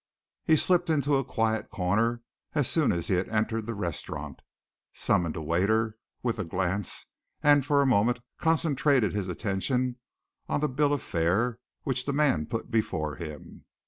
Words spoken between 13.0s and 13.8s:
him.